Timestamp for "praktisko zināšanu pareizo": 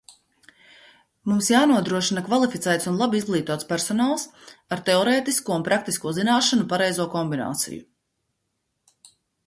5.71-7.11